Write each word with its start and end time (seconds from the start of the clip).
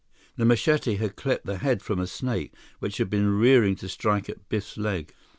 The 0.35 0.45
machete 0.45 0.95
had 0.95 1.15
clipped 1.15 1.45
the 1.45 1.59
head 1.59 1.83
from 1.83 1.99
a 1.99 2.07
snake 2.07 2.53
which 2.79 2.97
had 2.97 3.07
been 3.11 3.37
rearing 3.37 3.75
to 3.75 3.87
strike 3.87 4.29
at 4.31 4.49
Biff's 4.49 4.75
leg. 4.75 5.13